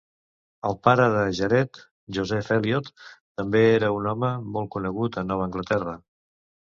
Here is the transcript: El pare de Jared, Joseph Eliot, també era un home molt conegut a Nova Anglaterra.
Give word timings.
El 0.67 0.75
pare 0.85 1.03
de 1.15 1.25
Jared, 1.39 1.79
Joseph 2.17 2.49
Eliot, 2.55 2.89
també 3.41 3.61
era 3.73 3.91
un 3.99 4.07
home 4.13 4.31
molt 4.57 4.71
conegut 4.77 5.21
a 5.23 5.25
Nova 5.33 5.47
Anglaterra. 5.51 5.95